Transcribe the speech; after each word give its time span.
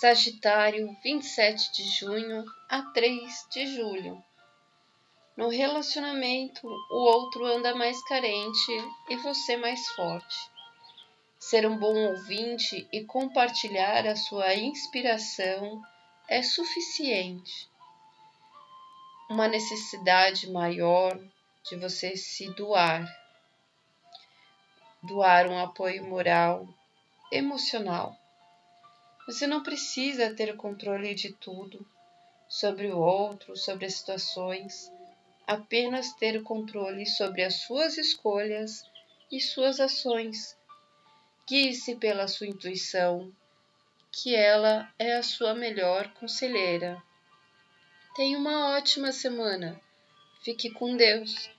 Sagitário, 0.00 0.96
27 1.02 1.72
de 1.72 1.82
junho 1.82 2.44
a 2.68 2.82
3 2.82 3.48
de 3.50 3.66
julho. 3.66 4.22
No 5.36 5.48
relacionamento, 5.48 6.68
o 6.68 6.98
outro 6.98 7.44
anda 7.44 7.74
mais 7.74 8.00
carente 8.04 8.72
e 9.08 9.16
você 9.16 9.56
mais 9.56 9.88
forte. 9.96 10.36
Ser 11.36 11.66
um 11.68 11.76
bom 11.76 11.96
ouvinte 12.10 12.86
e 12.92 13.04
compartilhar 13.06 14.06
a 14.06 14.14
sua 14.14 14.54
inspiração 14.54 15.82
é 16.28 16.44
suficiente. 16.44 17.68
Uma 19.28 19.48
necessidade 19.48 20.48
maior 20.48 21.18
de 21.68 21.74
você 21.74 22.16
se 22.16 22.48
doar, 22.54 23.04
doar 25.02 25.48
um 25.48 25.58
apoio 25.58 26.04
moral, 26.04 26.68
emocional 27.32 28.16
você 29.28 29.46
não 29.46 29.62
precisa 29.62 30.34
ter 30.34 30.50
o 30.50 30.56
controle 30.56 31.14
de 31.14 31.34
tudo, 31.34 31.86
sobre 32.48 32.86
o 32.86 32.98
outro, 32.98 33.54
sobre 33.58 33.84
as 33.84 33.92
situações, 33.92 34.90
apenas 35.46 36.14
ter 36.14 36.38
o 36.38 36.42
controle 36.42 37.04
sobre 37.04 37.42
as 37.42 37.56
suas 37.56 37.98
escolhas 37.98 38.82
e 39.30 39.38
suas 39.38 39.80
ações. 39.80 40.56
Guie-se 41.46 41.96
pela 41.96 42.26
sua 42.26 42.46
intuição, 42.46 43.30
que 44.10 44.34
ela 44.34 44.90
é 44.98 45.16
a 45.16 45.22
sua 45.22 45.54
melhor 45.54 46.10
conselheira. 46.14 47.02
Tenha 48.16 48.38
uma 48.38 48.78
ótima 48.78 49.12
semana. 49.12 49.78
Fique 50.42 50.70
com 50.70 50.96
Deus. 50.96 51.50